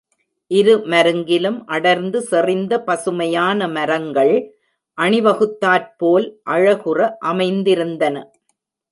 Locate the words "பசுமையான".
2.79-3.67